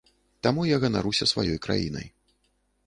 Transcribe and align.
Таму 0.45 0.61
я 0.69 0.77
ганаруся 0.83 1.29
сваёй 1.33 1.59
краінай. 1.67 2.07